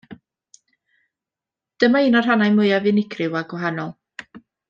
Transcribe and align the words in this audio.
Dyma 1.83 2.01
un 2.07 2.17
o'r 2.21 2.27
rhannau 2.29 2.55
mwyaf 2.57 2.89
unigryw 2.93 3.39
a 3.43 3.45
gwahanol. 3.53 3.93